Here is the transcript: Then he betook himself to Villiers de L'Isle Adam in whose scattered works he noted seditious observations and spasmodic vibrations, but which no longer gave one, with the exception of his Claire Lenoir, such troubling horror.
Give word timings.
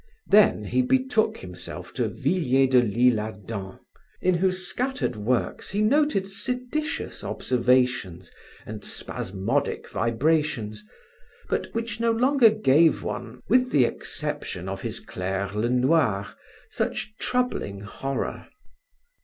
Then 0.25 0.63
he 0.63 0.81
betook 0.81 1.37
himself 1.37 1.93
to 1.93 2.07
Villiers 2.07 2.71
de 2.71 2.81
L'Isle 2.81 3.19
Adam 3.19 3.79
in 4.19 4.33
whose 4.33 4.65
scattered 4.67 5.15
works 5.15 5.69
he 5.69 5.81
noted 5.83 6.27
seditious 6.27 7.23
observations 7.23 8.31
and 8.65 8.83
spasmodic 8.83 9.87
vibrations, 9.89 10.83
but 11.49 11.67
which 11.75 11.99
no 11.99 12.09
longer 12.11 12.49
gave 12.49 13.03
one, 13.03 13.43
with 13.47 13.69
the 13.69 13.85
exception 13.85 14.67
of 14.67 14.81
his 14.81 14.99
Claire 14.99 15.49
Lenoir, 15.53 16.33
such 16.71 17.15
troubling 17.19 17.81
horror. 17.81 18.47